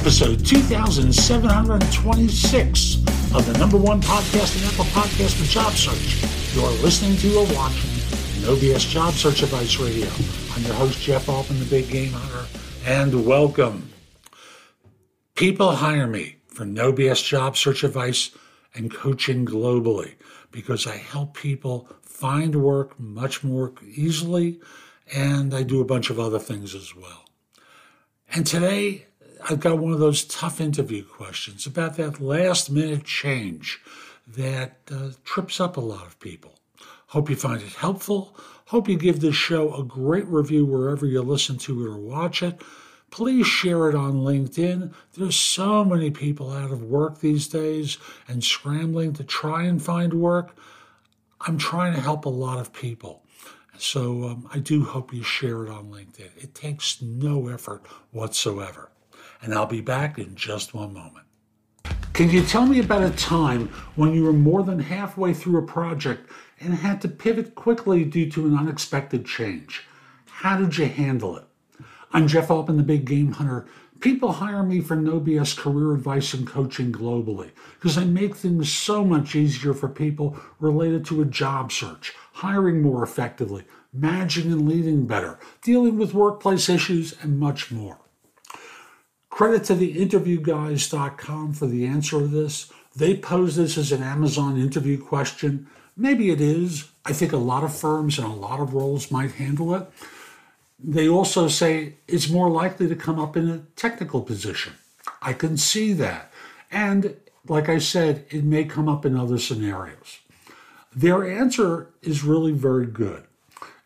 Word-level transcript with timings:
episode 0.00 0.40
2726 0.46 2.94
of 3.34 3.44
the 3.44 3.52
number 3.58 3.76
one 3.76 4.00
podcast 4.00 4.56
in 4.56 4.64
Apple 4.66 4.86
Podcast 4.86 5.34
for 5.34 5.44
Job 5.44 5.74
Search. 5.74 6.22
You're 6.56 6.70
listening 6.82 7.18
to 7.18 7.36
or 7.36 7.44
watching 7.54 7.90
No 8.40 8.56
BS 8.56 8.88
Job 8.88 9.12
Search 9.12 9.42
Advice 9.42 9.78
Radio. 9.78 10.08
I'm 10.54 10.62
your 10.62 10.72
host, 10.72 11.02
Jeff 11.02 11.28
Altman, 11.28 11.58
the 11.58 11.66
Big 11.66 11.90
Game 11.90 12.14
Hunter, 12.14 12.46
and 12.86 13.26
welcome. 13.26 13.92
People 15.34 15.72
hire 15.72 16.06
me 16.06 16.36
for 16.46 16.64
No 16.64 16.94
BS 16.94 17.22
Job 17.22 17.58
Search 17.58 17.84
Advice 17.84 18.30
and 18.74 18.90
coaching 18.90 19.44
globally 19.44 20.14
because 20.50 20.86
I 20.86 20.96
help 20.96 21.34
people 21.34 21.90
find 22.00 22.56
work 22.56 22.98
much 22.98 23.44
more 23.44 23.74
easily 23.86 24.62
and 25.14 25.52
I 25.52 25.62
do 25.62 25.82
a 25.82 25.84
bunch 25.84 26.08
of 26.08 26.18
other 26.18 26.38
things 26.38 26.74
as 26.74 26.96
well. 26.96 27.26
And 28.32 28.46
today, 28.46 29.08
I've 29.48 29.60
got 29.60 29.78
one 29.78 29.92
of 29.92 29.98
those 29.98 30.24
tough 30.24 30.60
interview 30.60 31.04
questions 31.04 31.66
about 31.66 31.96
that 31.96 32.20
last 32.20 32.70
minute 32.70 33.04
change 33.04 33.80
that 34.26 34.78
uh, 34.92 35.10
trips 35.24 35.60
up 35.60 35.76
a 35.76 35.80
lot 35.80 36.06
of 36.06 36.20
people. 36.20 36.54
Hope 37.08 37.30
you 37.30 37.36
find 37.36 37.60
it 37.60 37.72
helpful. 37.72 38.36
Hope 38.66 38.88
you 38.88 38.96
give 38.96 39.20
this 39.20 39.34
show 39.34 39.74
a 39.74 39.82
great 39.82 40.26
review 40.26 40.64
wherever 40.64 41.06
you 41.06 41.22
listen 41.22 41.58
to 41.58 41.84
it 41.84 41.88
or 41.88 41.96
watch 41.96 42.42
it. 42.42 42.62
Please 43.10 43.46
share 43.46 43.88
it 43.88 43.96
on 43.96 44.20
LinkedIn. 44.20 44.92
There's 45.14 45.34
so 45.34 45.84
many 45.84 46.10
people 46.12 46.52
out 46.52 46.70
of 46.70 46.84
work 46.84 47.18
these 47.18 47.48
days 47.48 47.98
and 48.28 48.44
scrambling 48.44 49.12
to 49.14 49.24
try 49.24 49.64
and 49.64 49.82
find 49.82 50.14
work. 50.14 50.56
I'm 51.40 51.58
trying 51.58 51.94
to 51.94 52.00
help 52.00 52.24
a 52.24 52.28
lot 52.28 52.60
of 52.60 52.72
people. 52.72 53.24
So 53.78 54.24
um, 54.24 54.48
I 54.52 54.58
do 54.58 54.84
hope 54.84 55.12
you 55.12 55.24
share 55.24 55.64
it 55.64 55.70
on 55.70 55.90
LinkedIn. 55.90 56.30
It 56.36 56.54
takes 56.54 57.02
no 57.02 57.48
effort 57.48 57.82
whatsoever. 58.12 58.90
And 59.42 59.54
I'll 59.54 59.66
be 59.66 59.80
back 59.80 60.18
in 60.18 60.34
just 60.34 60.74
one 60.74 60.92
moment. 60.92 61.26
Can 62.12 62.28
you 62.28 62.42
tell 62.42 62.66
me 62.66 62.80
about 62.80 63.02
a 63.02 63.16
time 63.16 63.68
when 63.96 64.12
you 64.12 64.24
were 64.24 64.32
more 64.32 64.62
than 64.62 64.80
halfway 64.80 65.32
through 65.32 65.58
a 65.58 65.66
project 65.66 66.30
and 66.60 66.74
had 66.74 67.00
to 67.00 67.08
pivot 67.08 67.54
quickly 67.54 68.04
due 68.04 68.30
to 68.32 68.46
an 68.46 68.58
unexpected 68.58 69.24
change? 69.24 69.86
How 70.26 70.58
did 70.58 70.76
you 70.76 70.86
handle 70.86 71.36
it? 71.38 71.44
I'm 72.12 72.28
Jeff 72.28 72.50
Altman, 72.50 72.76
the 72.76 72.82
Big 72.82 73.06
Game 73.06 73.32
Hunter. 73.32 73.66
People 74.00 74.32
hire 74.32 74.62
me 74.62 74.80
for 74.80 74.96
no 74.96 75.20
BS 75.20 75.56
career 75.56 75.94
advice 75.94 76.34
and 76.34 76.46
coaching 76.46 76.92
globally 76.92 77.50
because 77.74 77.96
I 77.96 78.04
make 78.04 78.34
things 78.34 78.70
so 78.70 79.04
much 79.04 79.34
easier 79.34 79.72
for 79.72 79.88
people 79.88 80.36
related 80.58 81.06
to 81.06 81.22
a 81.22 81.26
job 81.26 81.72
search, 81.72 82.12
hiring 82.32 82.82
more 82.82 83.02
effectively, 83.02 83.64
managing 83.92 84.52
and 84.52 84.68
leading 84.68 85.06
better, 85.06 85.38
dealing 85.62 85.96
with 85.98 86.12
workplace 86.12 86.68
issues, 86.68 87.14
and 87.22 87.38
much 87.38 87.70
more. 87.70 87.98
Credit 89.30 89.64
to 89.64 89.74
the 89.74 89.94
interviewguys.com 89.94 91.52
for 91.54 91.66
the 91.66 91.86
answer 91.86 92.18
to 92.18 92.26
this. 92.26 92.70
They 92.94 93.16
pose 93.16 93.56
this 93.56 93.78
as 93.78 93.92
an 93.92 94.02
Amazon 94.02 94.60
interview 94.60 95.02
question. 95.02 95.68
Maybe 95.96 96.30
it 96.30 96.40
is. 96.40 96.90
I 97.04 97.12
think 97.12 97.32
a 97.32 97.38
lot 97.38 97.64
of 97.64 97.74
firms 97.74 98.18
and 98.18 98.26
a 98.26 98.32
lot 98.32 98.60
of 98.60 98.74
roles 98.74 99.10
might 99.10 99.32
handle 99.32 99.74
it. 99.74 99.86
They 100.82 101.08
also 101.08 101.48
say 101.48 101.94
it's 102.08 102.28
more 102.28 102.50
likely 102.50 102.88
to 102.88 102.96
come 102.96 103.18
up 103.18 103.36
in 103.36 103.48
a 103.48 103.62
technical 103.76 104.22
position. 104.22 104.74
I 105.22 105.32
can 105.32 105.56
see 105.56 105.92
that. 105.94 106.32
And 106.70 107.16
like 107.46 107.68
I 107.68 107.78
said, 107.78 108.26
it 108.30 108.44
may 108.44 108.64
come 108.64 108.88
up 108.88 109.04
in 109.04 109.16
other 109.16 109.38
scenarios. 109.38 110.20
Their 110.94 111.28
answer 111.28 111.88
is 112.02 112.24
really 112.24 112.52
very 112.52 112.86
good. 112.86 113.24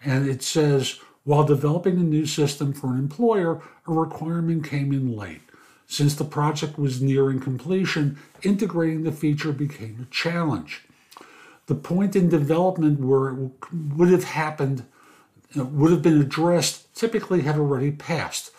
And 0.05 0.29
it 0.29 0.43
says, 0.43 0.99
while 1.25 1.45
developing 1.45 1.97
a 1.97 2.03
new 2.03 2.27
system 2.27 2.73
for 2.73 2.89
an 2.89 2.99
employer, 2.99 3.63
a 3.87 3.93
requirement 3.93 4.65
came 4.65 4.93
in 4.93 5.17
late. 5.17 5.41
Since 5.87 6.15
the 6.15 6.25
project 6.25 6.79
was 6.79 7.03
nearing 7.03 7.41
completion, 7.41 8.19
integrating 8.43 9.03
the 9.03 9.13
feature 9.13 9.53
became 9.53 10.01
a 10.03 10.15
challenge. 10.15 10.85
The 11.67 11.75
point 11.75 12.15
in 12.15 12.29
development 12.29 13.01
where 13.01 13.31
it 13.31 13.51
would 13.73 14.11
have 14.11 14.25
happened, 14.25 14.85
would 15.55 15.91
have 15.91 16.03
been 16.03 16.21
addressed, 16.21 16.95
typically 16.95 17.43
had 17.43 17.57
already 17.57 17.91
passed. 17.91 18.51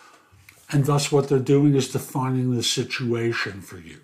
And 0.70 0.84
thus, 0.84 1.12
what 1.12 1.28
they're 1.28 1.38
doing 1.38 1.74
is 1.74 1.88
defining 1.88 2.54
the 2.54 2.62
situation 2.62 3.60
for 3.60 3.78
you. 3.78 3.98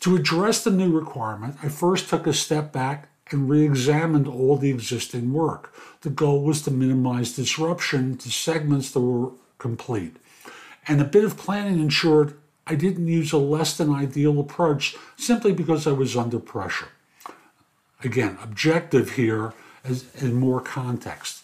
To 0.00 0.14
address 0.14 0.62
the 0.62 0.70
new 0.70 0.96
requirement, 0.96 1.56
I 1.62 1.68
first 1.68 2.08
took 2.08 2.28
a 2.28 2.32
step 2.32 2.72
back 2.72 3.08
and 3.30 3.50
re 3.50 3.64
examined 3.64 4.28
all 4.28 4.56
the 4.56 4.70
existing 4.70 5.32
work. 5.32 5.74
The 6.02 6.10
goal 6.10 6.42
was 6.42 6.62
to 6.62 6.70
minimize 6.70 7.34
disruption 7.34 8.16
to 8.18 8.30
segments 8.30 8.90
that 8.92 9.00
were 9.00 9.32
complete. 9.58 10.16
And 10.86 11.00
a 11.00 11.04
bit 11.04 11.24
of 11.24 11.36
planning 11.36 11.80
ensured 11.80 12.38
I 12.66 12.74
didn't 12.74 13.08
use 13.08 13.32
a 13.32 13.38
less 13.38 13.76
than 13.76 13.94
ideal 13.94 14.40
approach 14.40 14.96
simply 15.16 15.52
because 15.52 15.86
I 15.86 15.92
was 15.92 16.16
under 16.16 16.38
pressure. 16.38 16.88
Again, 18.02 18.38
objective 18.42 19.12
here 19.12 19.52
is 19.84 20.04
in 20.22 20.34
more 20.34 20.60
context. 20.60 21.42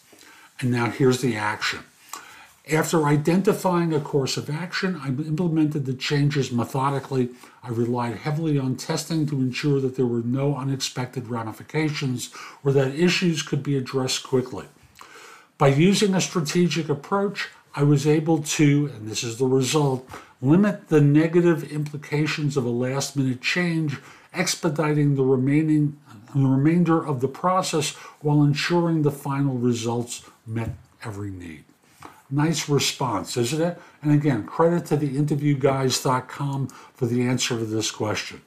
And 0.59 0.71
now 0.71 0.89
here's 0.89 1.21
the 1.21 1.35
action. 1.35 1.79
After 2.71 3.05
identifying 3.05 3.93
a 3.93 3.99
course 3.99 4.37
of 4.37 4.49
action, 4.49 4.95
I 5.03 5.09
implemented 5.09 5.85
the 5.85 5.93
changes 5.93 6.49
methodically. 6.49 7.29
I 7.61 7.69
relied 7.69 8.15
heavily 8.15 8.57
on 8.57 8.77
testing 8.77 9.25
to 9.27 9.41
ensure 9.41 9.81
that 9.81 9.97
there 9.97 10.05
were 10.05 10.21
no 10.21 10.55
unexpected 10.55 11.27
ramifications 11.27 12.29
or 12.63 12.71
that 12.71 12.95
issues 12.95 13.43
could 13.43 13.63
be 13.63 13.75
addressed 13.75 14.23
quickly. 14.23 14.65
By 15.57 15.67
using 15.69 16.15
a 16.15 16.21
strategic 16.21 16.87
approach, 16.87 17.49
I 17.75 17.83
was 17.83 18.07
able 18.07 18.41
to, 18.41 18.89
and 18.95 19.09
this 19.09 19.25
is 19.25 19.37
the 19.37 19.45
result, 19.45 20.07
limit 20.41 20.87
the 20.87 21.01
negative 21.01 21.69
implications 21.69 22.55
of 22.55 22.65
a 22.65 22.69
last 22.69 23.17
minute 23.17 23.41
change, 23.41 23.97
expediting 24.33 25.15
the 25.15 25.23
remaining 25.23 25.97
the 26.33 26.47
remainder 26.47 27.05
of 27.05 27.21
the 27.21 27.27
process 27.27 27.91
while 28.21 28.41
ensuring 28.41 29.03
the 29.03 29.11
final 29.11 29.55
results 29.55 30.27
met 30.47 30.71
every 31.03 31.29
need. 31.29 31.63
Nice 32.29 32.69
response, 32.69 33.37
isn't 33.37 33.61
it? 33.61 33.79
And 34.01 34.11
again, 34.11 34.45
credit 34.45 34.85
to 34.87 34.97
the 34.97 35.17
interviewguys.com 35.17 36.67
for 36.67 37.05
the 37.05 37.23
answer 37.23 37.57
to 37.57 37.65
this 37.65 37.91
question. 37.91 38.41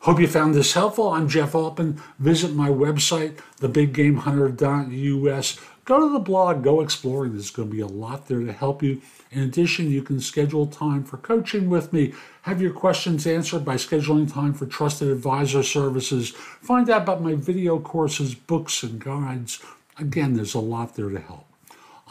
Hope 0.00 0.18
you 0.18 0.26
found 0.26 0.54
this 0.54 0.72
helpful. 0.72 1.10
I'm 1.10 1.28
Jeff 1.28 1.54
Altman. 1.54 2.00
Visit 2.18 2.54
my 2.54 2.68
website, 2.68 3.38
thebiggamehunter.us. 3.60 5.60
Go 5.84 6.00
to 6.00 6.12
the 6.12 6.18
blog, 6.18 6.62
go 6.62 6.80
exploring. 6.80 7.32
There's 7.32 7.50
going 7.50 7.68
to 7.68 7.74
be 7.74 7.80
a 7.80 7.86
lot 7.86 8.26
there 8.26 8.40
to 8.40 8.52
help 8.52 8.82
you. 8.82 9.00
In 9.30 9.42
addition, 9.42 9.90
you 9.90 10.02
can 10.02 10.20
schedule 10.20 10.66
time 10.66 11.04
for 11.04 11.18
coaching 11.18 11.70
with 11.70 11.92
me. 11.92 12.14
Have 12.42 12.60
your 12.60 12.72
questions 12.72 13.26
answered 13.26 13.64
by 13.64 13.76
scheduling 13.76 14.32
time 14.32 14.54
for 14.54 14.66
trusted 14.66 15.08
advisor 15.08 15.62
services. 15.62 16.30
Find 16.30 16.90
out 16.90 17.02
about 17.02 17.22
my 17.22 17.34
video 17.34 17.78
courses, 17.78 18.34
books, 18.34 18.82
and 18.82 19.00
guides. 19.00 19.62
Again, 19.98 20.34
there's 20.34 20.54
a 20.54 20.60
lot 20.60 20.96
there 20.96 21.10
to 21.10 21.20
help. 21.20 21.51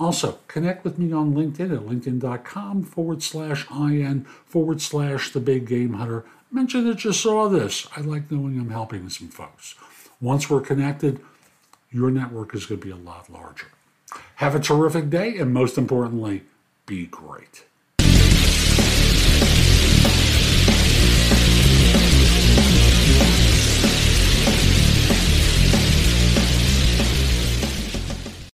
Also, 0.02 0.40
connect 0.48 0.84
with 0.84 0.98
me 0.98 1.14
on 1.14 1.36
LinkedIn 1.36 1.72
at 1.72 1.86
linkedin.com 1.86 2.82
forward 2.82 3.22
slash 3.22 3.70
IN 3.70 4.24
forward 4.48 4.82
slash 4.82 5.30
the 5.30 5.40
big 5.40 5.68
game 5.68 5.94
hunter. 5.94 6.26
Mention 6.52 6.88
that 6.88 7.06
you 7.06 7.14
saw 7.14 7.48
this. 7.48 7.88
I 7.96 8.02
like 8.02 8.32
knowing 8.32 8.60
I'm 8.60 8.72
helping 8.72 9.08
some 9.10 9.28
folks. 9.28 9.76
Once 10.20 10.50
we're 10.50 10.62
connected, 10.62 11.22
your 11.92 12.10
network 12.10 12.56
is 12.56 12.66
going 12.66 12.82
to 12.82 12.86
be 12.88 12.92
a 12.92 12.96
lot 12.96 13.30
larger. 13.30 13.68
Have 14.38 14.56
a 14.56 14.60
terrific 14.60 15.12
day, 15.12 15.38
and 15.38 15.54
most 15.54 15.78
importantly, 15.78 16.46
be 16.88 17.06
great. 17.06 17.66